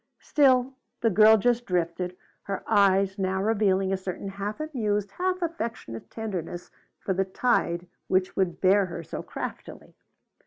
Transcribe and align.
Still 0.23 0.73
the 1.01 1.11
girl 1.11 1.37
just 1.37 1.67
drifted, 1.67 2.17
her 2.45 2.63
eyes 2.65 3.19
now 3.19 3.39
revealing 3.43 3.93
a 3.93 3.97
certain 3.97 4.29
half 4.29 4.59
amused, 4.59 5.11
half 5.11 5.43
affectionate 5.43 6.09
tenderness 6.09 6.71
for 6.97 7.13
the 7.13 7.23
tide 7.23 7.85
which 8.07 8.35
would 8.35 8.59
bear 8.59 8.87
her 8.87 9.03
so 9.03 9.21
craftily. 9.21 9.93